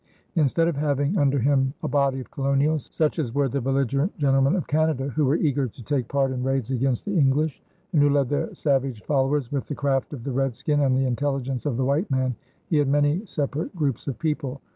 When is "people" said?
14.17-14.59